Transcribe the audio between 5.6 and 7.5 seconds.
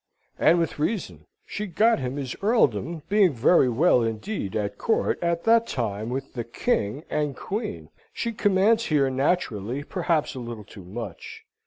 time with the King and